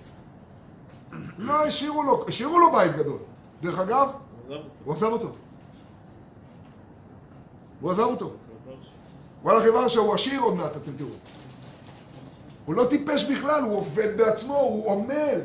[1.37, 3.17] לא השאירו לו, השאירו לו בית גדול.
[3.61, 4.09] דרך אגב.
[4.85, 5.31] הוא עזב אותו.
[7.81, 8.31] הוא עזב אותו.
[9.43, 11.09] וואלה חברה שהוא עשיר עוד מעט, אתם תראו.
[12.65, 15.39] הוא לא טיפש בכלל, הוא עובד בעצמו, הוא עמל.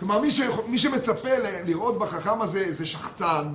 [0.00, 0.40] כלומר, מי, ש...
[0.68, 3.52] מי שמצפה ל- לראות בחכם הזה איזה שחצן,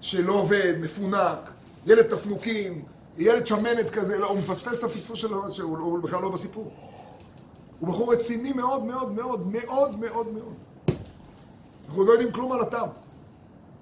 [0.00, 1.50] שלא עובד, מפונק,
[1.86, 2.84] ילד תפנוקים,
[3.18, 6.72] ילד שמנת כזה, לא, הוא מפספס את הפספוס שלו, שהוא הוא בכלל לא בסיפור.
[7.80, 10.54] הוא בחור רציני מאוד מאוד מאוד מאוד מאוד מאוד.
[11.86, 12.88] אנחנו לא יודעים כלום על הטעם.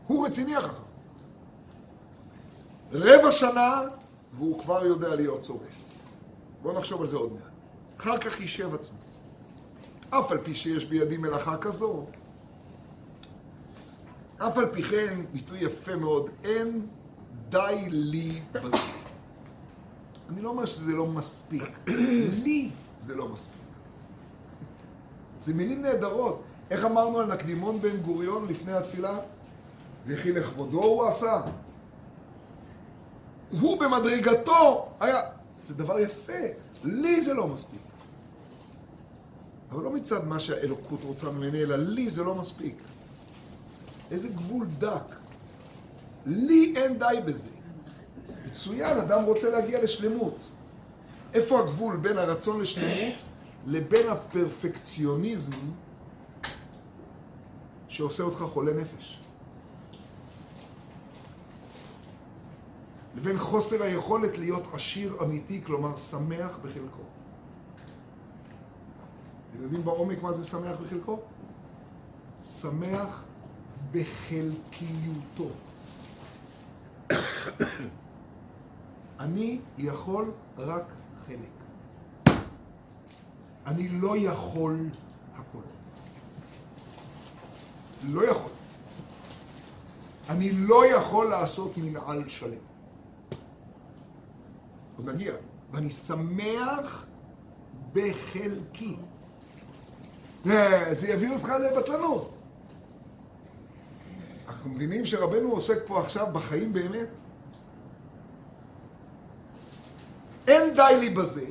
[0.06, 0.82] הוא רציני החכם.
[2.92, 3.80] רבע שנה,
[4.36, 5.60] והוא כבר יודע להיות צורף.
[6.62, 7.42] בואו נחשוב על זה עוד מעט.
[8.00, 8.98] אחר כך יישב עצמו.
[10.14, 12.04] אף על פי שיש בידי מלאכה כזו,
[14.38, 16.86] אף על פי כן, ביטוי יפה מאוד, אין
[17.48, 18.76] די לי בזה.
[20.28, 21.64] אני לא אומר שזה לא מספיק,
[22.44, 23.62] לי זה לא מספיק.
[25.38, 26.42] זה מילים נהדרות.
[26.70, 29.18] איך אמרנו על נקדימון בן גוריון לפני התפילה?
[30.06, 31.40] וכי לכבודו הוא עשה.
[33.60, 35.20] הוא במדרגתו היה...
[35.58, 36.42] זה דבר יפה,
[36.84, 37.81] לי זה לא מספיק.
[39.72, 42.76] אבל לא מצד מה שהאלוקות רוצה ממני, אלא לי זה לא מספיק.
[44.10, 45.14] איזה גבול דק.
[46.26, 47.48] לי אין די בזה.
[48.46, 50.36] מצוין, אדם רוצה להגיע לשלמות.
[51.34, 53.14] איפה הגבול בין הרצון לשלמות
[53.66, 55.56] לבין הפרפקציוניזם
[57.88, 59.20] שעושה אותך חולה נפש?
[63.16, 67.02] לבין חוסר היכולת להיות עשיר אמיתי, כלומר שמח בחלקו.
[69.52, 71.20] אתם יודעים בעומק מה זה שמח בחלקו?
[72.44, 73.24] שמח
[73.92, 75.48] בחלקיותו.
[79.20, 80.84] אני יכול רק
[81.26, 81.62] חלק.
[83.66, 84.88] אני לא יכול
[85.34, 85.58] הכל.
[88.04, 88.50] לא יכול.
[90.28, 92.58] אני לא יכול לעשות מנהל שלם.
[94.96, 95.34] עוד נגיע.
[95.72, 97.06] ואני שמח
[97.92, 98.96] בחלקי.
[100.44, 102.30] זה יביא אותך לבטלנות.
[104.48, 107.08] אנחנו מבינים שרבנו עוסק פה עכשיו בחיים באמת?
[110.48, 111.44] אין די לי בזה.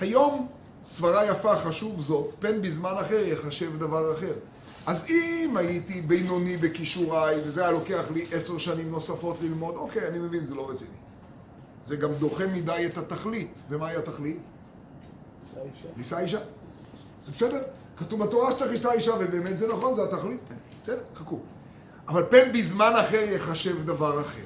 [0.00, 0.48] היום
[0.84, 4.32] סברה יפה חשוב זאת, פן בזמן אחר יחשב דבר אחר.
[4.86, 10.18] אז אם הייתי בינוני בכישוריי, וזה היה לוקח לי עשר שנים נוספות ללמוד, אוקיי, אני
[10.18, 10.90] מבין, זה לא רציני.
[11.86, 13.58] זה גם דוחה מדי את התכלית.
[13.68, 14.40] ומהי התכלית?
[15.96, 16.40] לישא אישה.
[17.26, 17.62] זה בסדר?
[17.96, 20.50] כתוב בתורה שצריך לישא אישה, ובאמת זה נכון, זה התכלית.
[20.82, 21.38] בסדר, חכו.
[22.08, 24.44] אבל פן בזמן אחר יחשב דבר אחר.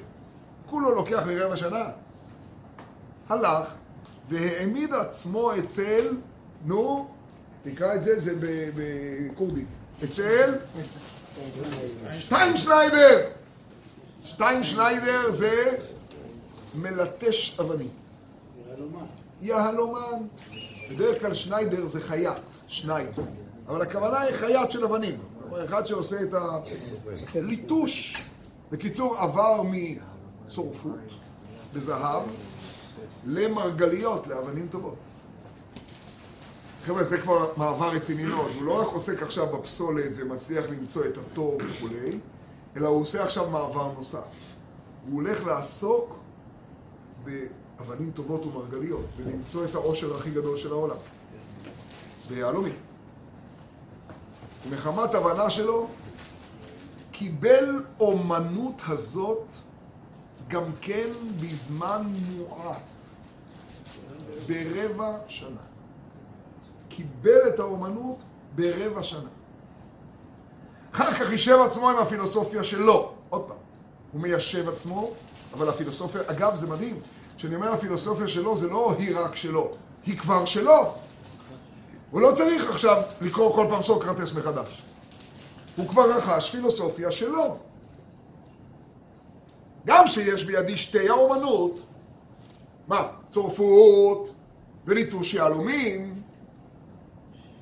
[0.65, 1.85] כולו לוקח לי רבע שנה.
[3.29, 3.67] הלך
[4.29, 6.17] והעמיד עצמו אצל,
[6.65, 7.07] נו,
[7.63, 8.33] תקרא את זה, זה
[8.75, 9.67] בכורדית.
[10.03, 10.55] אצל
[12.19, 13.29] שטיינשניידר.
[14.23, 15.77] שטיינשניידר זה
[16.75, 17.89] מלטש אבנים.
[19.41, 20.17] יהלומן.
[20.91, 22.33] בדרך כלל שניידר זה חייט,
[22.67, 23.23] שניידר.
[23.67, 25.19] אבל הכוונה היא חייט של אבנים.
[25.39, 26.33] כלומר, אחד שעושה את
[27.35, 28.23] הליטוש.
[28.71, 30.99] בקיצור, עבר מצורפות
[31.73, 32.23] בזהב
[33.25, 34.95] למרגליות, לאבנים טובות.
[36.85, 38.51] חבר'ה, זה כבר מעבר רציני מאוד.
[38.55, 42.19] הוא לא רק עוסק עכשיו בפסולת ומצליח למצוא את הטוב וכולי,
[42.77, 44.19] אלא הוא עושה עכשיו מעבר נוסף.
[45.09, 46.15] הוא הולך לעסוק
[47.23, 50.95] באבנים טובות ומרגליות, ולמצוא את העושר הכי גדול של העולם.
[52.27, 52.75] ביהלומים.
[54.69, 55.87] ומחמת הבנה שלו,
[57.11, 59.43] קיבל אומנות הזאת
[60.47, 61.09] גם כן
[61.41, 62.81] בזמן מועט,
[64.47, 65.61] ברבע שנה.
[66.89, 68.17] קיבל את האומנות
[68.55, 69.29] ברבע שנה.
[70.91, 73.13] אחר כך יישב עצמו עם הפילוסופיה שלו.
[73.29, 73.57] עוד פעם,
[74.11, 75.11] הוא מיישב עצמו,
[75.53, 76.99] אבל הפילוסופיה, אגב, זה מדהים,
[77.37, 79.71] כשאני אומר הפילוסופיה שלו, זה לא היא רק שלו,
[80.05, 80.93] היא כבר שלו.
[82.11, 84.83] הוא לא צריך עכשיו לקרוא כל פעם סוקרטס מחדש.
[85.75, 87.57] הוא כבר רכש פילוסופיה שלו.
[89.85, 91.81] גם שיש בידי שתי האומנות,
[92.87, 93.07] מה?
[93.29, 94.33] צורפות
[94.85, 96.21] וליטוש יהלומים,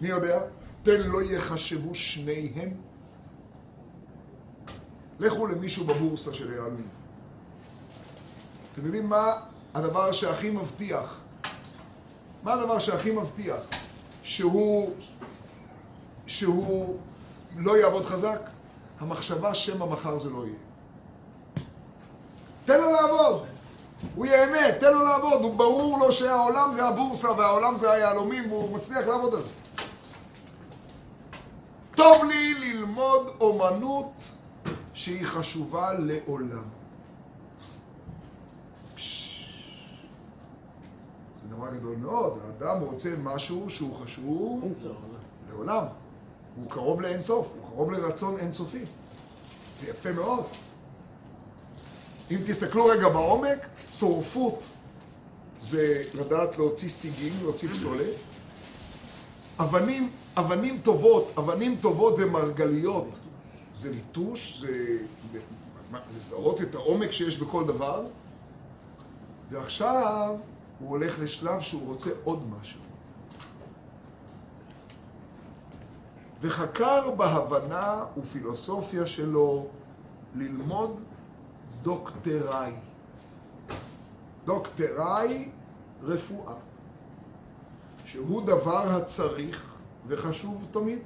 [0.01, 0.39] מי יודע?
[0.84, 2.73] פן לא יחשבו שניהם.
[5.19, 6.88] לכו למישהו בבורסה של היהלומים.
[8.73, 9.34] אתם יודעים מה
[9.73, 11.19] הדבר שהכי מבטיח?
[12.43, 13.60] מה הדבר שהכי מבטיח?
[14.25, 14.89] שהוא,
[16.27, 16.97] שהוא
[17.57, 18.39] לא יעבוד חזק?
[18.99, 20.55] המחשבה שמא מחר זה לא יהיה.
[22.65, 23.45] תן לו לעבוד,
[24.15, 28.77] הוא ייהנה, תן לו לעבוד, הוא ברור לו שהעולם זה הבורסה והעולם זה היהלומים והוא
[28.77, 29.49] מצליח לעבוד על זה.
[31.95, 34.11] טוב לי ללמוד אומנות
[34.93, 36.63] שהיא חשובה לעולם.
[38.95, 39.35] פשש.
[41.44, 42.39] זה דבר גדול מאוד.
[42.45, 44.73] האדם רוצה משהו שהוא חשוב.
[45.49, 45.83] לעולם.
[46.55, 48.85] הוא קרוב לאין סוף, הוא קרוב לרצון אינסופי.
[49.81, 50.43] זה יפה מאוד.
[52.31, 53.57] אם תסתכלו רגע בעומק,
[53.89, 54.63] צורפות
[55.61, 58.13] זה לדעת להוציא סיגים, להוציא פסולת.
[59.59, 63.07] אבנים, אבנים טובות, אבנים טובות ומרגליות
[63.81, 65.39] זה ליטוש, זה
[66.15, 68.05] לזהות את העומק שיש בכל דבר.
[69.51, 70.35] ועכשיו
[70.79, 72.79] הוא הולך לשלב שהוא רוצה עוד משהו.
[76.41, 79.67] וחקר בהבנה ופילוסופיה שלו
[80.35, 80.99] ללמוד
[81.81, 82.73] דוקטראי.
[84.45, 85.49] דוקטראי
[86.03, 86.53] רפואה,
[88.05, 89.75] שהוא דבר הצריך
[90.07, 90.99] וחשוב תמיד.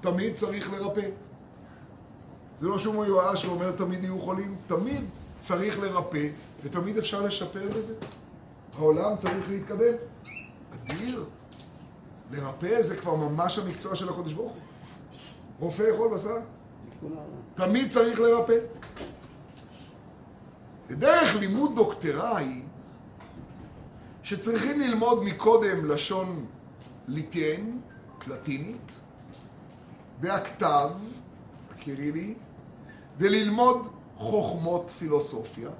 [0.00, 1.08] תמיד צריך לרפא.
[2.60, 5.04] זה לא שום מיואש שאומר תמיד יהיו חולים, תמיד
[5.42, 6.28] צריך לרפא,
[6.62, 7.94] ותמיד אפשר לשפר בזה.
[8.78, 9.94] העולם צריך להתקדם.
[10.74, 11.24] אדיר.
[12.30, 14.60] לרפא זה כבר ממש המקצוע של הקודש ברוך הוא.
[15.58, 16.36] רופא יכול בשר.
[17.54, 18.58] תמיד צריך לרפא.
[20.88, 22.62] ודרך לימוד דוקטראי,
[24.22, 26.46] שצריכים ללמוד מקודם לשון
[27.08, 27.80] ליטיין,
[28.26, 28.92] לטינית,
[30.20, 30.90] והכתב,
[31.70, 32.34] הקירילי,
[33.18, 33.91] וללמוד
[34.22, 35.70] חוכמות פילוסופיה.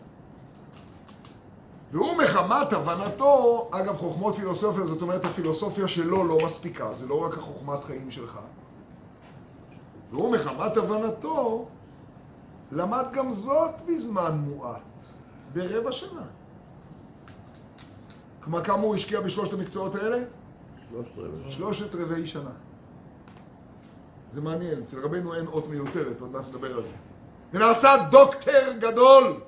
[1.93, 7.39] והוא מחמת הבנתו, אגב חוכמות פילוסופיה, זאת אומרת הפילוסופיה שלו לא מספיקה, זה לא רק
[7.39, 8.39] החוכמת חיים שלך.
[10.11, 11.67] והוא מחמת הבנתו,
[12.73, 15.01] למד גם זאת בזמן מועט,
[15.53, 16.27] ברבע שנה.
[18.41, 20.19] כלומר, כמה הוא השקיע בשלושת המקצועות האלה?
[21.51, 22.27] שלושת רבעי.
[22.27, 22.51] שנה.
[24.31, 27.12] זה מעניין, אצל רבנו אין אות מיותרת, עוד מעט נדבר על זה.
[27.53, 29.41] ונעשה דוקטר גדול,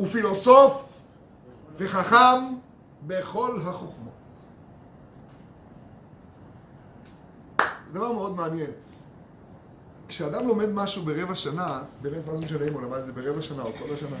[0.00, 1.02] ופילוסוף
[1.76, 2.54] וחכם
[3.06, 4.12] בכל החוכמות.
[7.58, 8.70] זה דבר מאוד מעניין.
[10.08, 13.42] כשאדם לומד משהו ברבע שנה, באמת מה זה משנה אם הוא למד את זה ברבע
[13.42, 14.16] שנה או כל השנה.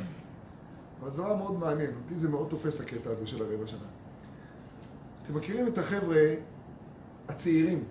[1.00, 3.86] אבל זה דבר מאוד מעניין, אותי זה מאוד תופס הקטע הזה של הרבע שנה.
[5.24, 6.22] אתם מכירים את החבר'ה
[7.28, 7.84] הצעירים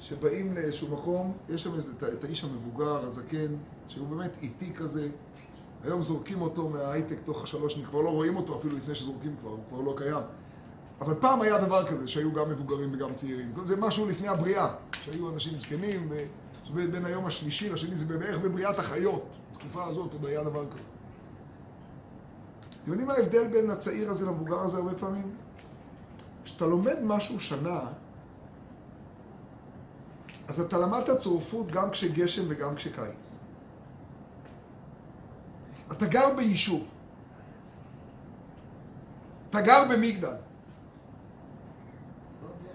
[0.00, 3.54] שבאים לאיזשהו מקום, יש שם איזה, את האיש המבוגר, הזקן,
[3.88, 5.08] שהוא באמת איטי כזה,
[5.84, 9.50] היום זורקים אותו מההייטק תוך שלוש שנים, כבר לא רואים אותו אפילו לפני שזורקים כבר,
[9.50, 10.24] הוא כבר לא קיים.
[11.00, 13.52] אבל פעם היה דבר כזה, שהיו גם מבוגרים וגם צעירים.
[13.64, 16.12] זה משהו לפני הבריאה, שהיו אנשים זקנים,
[16.74, 19.26] ובין היום השלישי לשני, זה בערך בבריאת החיות.
[19.52, 20.82] בתקופה הזאת עוד היה דבר כזה.
[22.82, 25.34] אתם יודעים מה ההבדל בין הצעיר הזה למבוגר הזה הרבה פעמים?
[26.44, 27.80] כשאתה לומד משהו שנה,
[30.48, 33.36] אז אתה למדת צורפות גם כשגשם וגם כשקיץ.
[35.92, 36.88] אתה גר ביישוב.
[39.50, 40.36] אתה גר במגדל.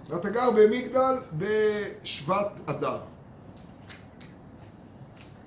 [0.09, 3.01] ואתה גר במגדל בשבט אדר.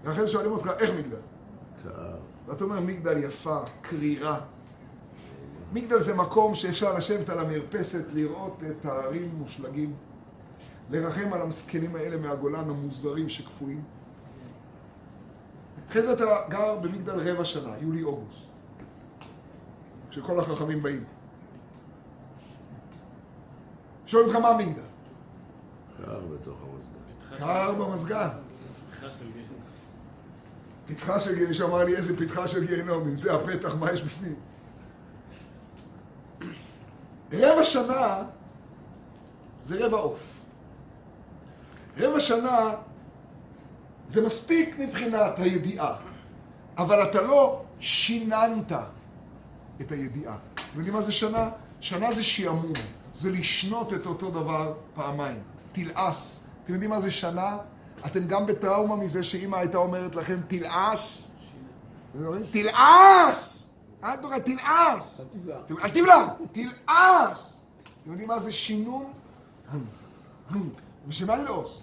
[0.04, 1.20] ואחרי זה שואלים אותך, איך מגדל?
[2.46, 4.40] ואתה אומר, מגדל יפה, קרירה.
[5.72, 9.94] מגדל זה מקום שאפשר לשבת על המרפסת, לראות את ההרים מושלגים,
[10.90, 13.84] לרחם על המסכנים האלה מהגולן המוזרים שקפואים.
[15.90, 18.38] אחרי זה אתה גר במגדל רבע שנה, יולי-אוגוסט,
[20.10, 21.04] כשכל החכמים באים.
[24.06, 24.82] שואלים אותך מה מגדל?
[25.96, 27.38] קר בתוך המזגן.
[27.38, 28.28] קר במזגן.
[30.86, 34.02] פתחה של גיהנום, מישהו אמר לי איזה פתחה של גיהנום, אם זה הפתח, מה יש
[34.02, 34.36] בפנים?
[37.32, 38.24] רבע שנה
[39.60, 40.43] זה רבע עוף.
[41.98, 42.70] רבע שנה
[44.06, 45.96] זה מספיק מבחינת הידיעה,
[46.78, 48.72] אבל אתה לא שיננת
[49.80, 50.36] את הידיעה.
[50.54, 51.50] אתם יודעים מה זה שנה?
[51.80, 52.72] שנה זה שעמום,
[53.12, 55.42] זה לשנות את אותו דבר פעמיים.
[55.72, 56.46] תלעס.
[56.64, 57.56] אתם יודעים מה זה שנה?
[58.06, 61.30] אתם גם בטראומה מזה שאימא הייתה אומרת לכם תלעס?
[62.50, 63.64] תלעס!
[64.04, 65.20] אל תאכל, תלעס!
[65.84, 66.26] אל תבלע!
[66.52, 67.60] תלעס!
[68.02, 69.12] אתם יודעים מה זה שינון?
[71.08, 71.82] בשביל מה ללעוס?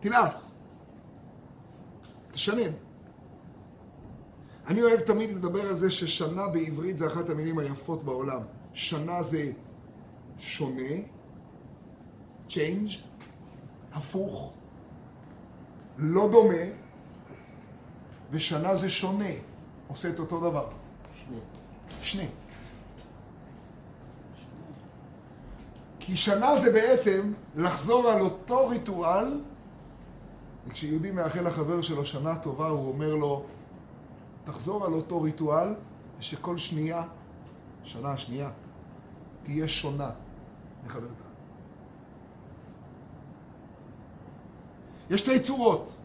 [0.00, 0.56] תלעס.
[2.32, 2.72] תשנן.
[4.66, 8.42] אני אוהב תמיד לדבר על זה ששנה בעברית זה אחת המילים היפות בעולם.
[8.72, 9.52] שנה זה
[10.38, 10.92] שונה,
[12.48, 12.98] change,
[13.92, 14.52] הפוך,
[15.98, 16.64] לא דומה,
[18.30, 19.30] ושנה זה שונה,
[19.86, 20.68] עושה את אותו דבר.
[22.02, 22.26] שני.
[26.04, 29.40] כי שנה זה בעצם לחזור על אותו ריטואל,
[30.66, 33.44] וכשיהודי מאחל לחבר שלו שנה טובה, הוא אומר לו,
[34.44, 35.74] תחזור על אותו ריטואל,
[36.18, 37.02] ושכל שנייה
[37.82, 38.50] השנה השנייה,
[39.42, 40.10] תהיה שונה
[40.84, 41.24] מחברתה.
[45.10, 45.96] יש שתי צורות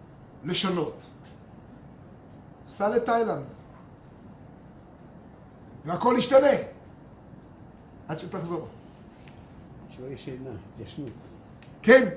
[0.44, 1.06] לשנות.
[2.68, 3.46] סע לתאילנד,
[5.86, 6.48] והכל ישתנה
[8.08, 8.68] עד שתחזור.
[9.98, 11.10] שלא יהיה שינה, התיישנות.
[11.82, 12.10] כן,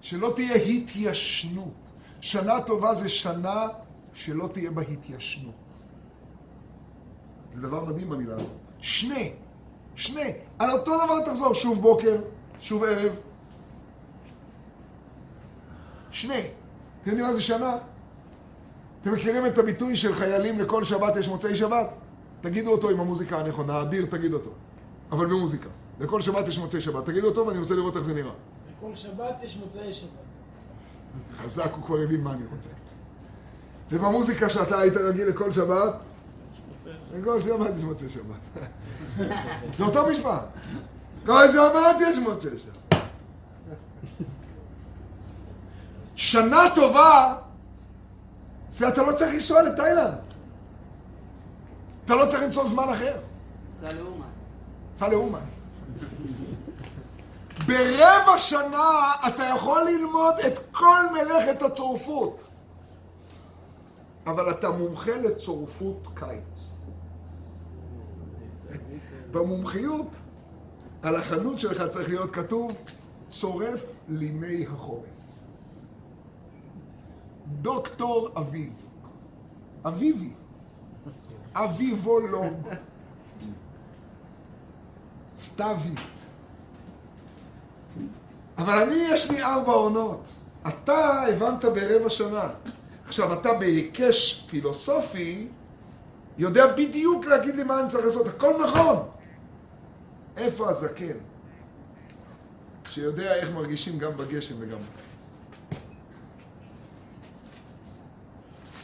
[0.00, 1.90] שלא תהיה התיישנות.
[2.20, 3.68] שנה טובה זה שנה
[4.14, 5.54] שלא תהיה בה התיישנות.
[7.52, 8.50] זה דבר מדהים במילה הזאת.
[8.78, 9.32] שני,
[9.94, 12.22] שני, על אותו דבר תחזור, שוב בוקר,
[12.60, 13.12] שוב ערב.
[16.10, 16.40] שני.
[17.02, 17.76] אתם יודעים מה זה שנה?
[19.02, 21.88] אתם מכירים את הביטוי של חיילים לכל שבת יש מוצאי שבת?
[22.40, 24.50] תגידו אותו עם המוזיקה הנכונה, אדיר תגיד אותו.
[25.12, 25.68] אבל במוזיקה.
[26.00, 27.06] לכל שבת יש מוצאי שבת.
[27.06, 28.32] תגידו אותו ואני רוצה לראות איך זה נראה.
[28.80, 30.10] כל שבת יש מוצאי שבת.
[31.36, 32.68] חזק, הוא כבר הבין מה אני רוצה.
[33.90, 35.94] ובמוזיקה שאתה היית רגיל לכל שבת,
[37.12, 38.68] לכל שבת יש מוצאי שבת.
[39.74, 40.44] זה אותו משפט.
[41.26, 43.00] כל שבת יש מוצאי שבת.
[46.14, 47.36] שנה טובה,
[48.68, 50.14] זה אתה לא צריך לנסוע לתאילנד.
[52.04, 53.16] אתה לא צריך למצוא זמן אחר.
[53.80, 54.26] סע לאומן.
[54.94, 55.55] סע לאומן.
[57.66, 62.44] ברבע שנה אתה יכול ללמוד את כל מלאכת הצורפות.
[64.26, 66.72] אבל אתה מומחה לצורפות קיץ.
[69.30, 70.08] במומחיות,
[71.02, 72.72] על החנות שלך צריך להיות כתוב
[73.28, 75.40] צורף לימי החורף.
[77.46, 78.72] דוקטור אביב.
[79.84, 80.32] אביבי.
[81.54, 82.68] אביבולוג.
[85.36, 85.94] סתיוי.
[88.58, 90.22] אבל אני, יש לי ארבע עונות.
[90.68, 92.48] אתה הבנת ברבע שנה.
[93.06, 95.48] עכשיו, אתה בהיקש פילוסופי,
[96.38, 98.26] יודע בדיוק להגיד לי מה אני צריך לעשות.
[98.26, 99.08] הכל נכון.
[100.36, 101.16] איפה הזקן?
[102.88, 105.30] שיודע איך מרגישים גם בגשם וגם בקיץ.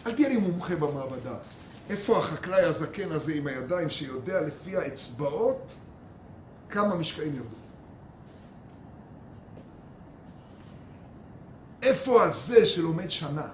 [0.07, 1.34] אל תהיה לי מומחה במעבדה.
[1.90, 5.72] איפה החקלאי הזקן הזה עם הידיים שיודע לפי האצבעות
[6.72, 7.56] כמה משקעים ירדו?
[11.82, 13.48] איפה הזה שלומד שנה?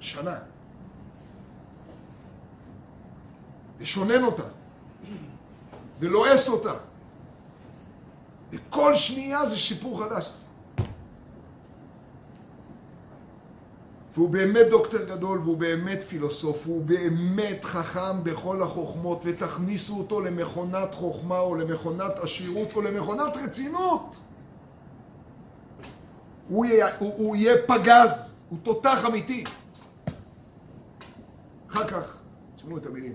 [0.00, 0.38] שנה.
[3.78, 4.42] ושונן אותה,
[6.00, 6.74] ולועס אותה.
[8.50, 10.42] וכל שנייה זה שיפור חדש.
[14.14, 20.94] והוא באמת דוקטור גדול, והוא באמת פילוסוף, והוא באמת חכם בכל החוכמות, ותכניסו אותו למכונת
[20.94, 24.16] חוכמה, או למכונת עשירות, או למכונת רצינות.
[26.48, 29.44] הוא יהיה, הוא, הוא יהיה פגז, הוא תותח אמיתי.
[31.70, 32.16] אחר כך,
[32.56, 33.14] תשמעו את המילים.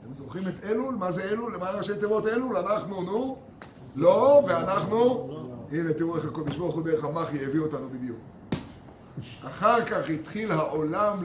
[0.00, 0.94] אתם זוכרים את אלול?
[0.94, 1.54] מה זה אלול?
[1.54, 2.56] למה ראשי תיבות אלול?
[2.56, 3.36] אנחנו, נו?
[3.96, 5.28] לא, ואנחנו?
[5.72, 8.18] הנה, תראו איך הקודש ברוך הוא דרך המחי הביא אותנו בדיוק.
[9.46, 11.12] אחר כך התחיל העולם